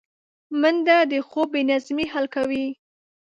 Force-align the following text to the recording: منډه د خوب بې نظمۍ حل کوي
منډه 0.61 0.97
د 1.11 1.13
خوب 1.27 1.47
بې 1.53 1.61
نظمۍ 1.69 2.05
حل 2.13 2.25
کوي 2.35 2.65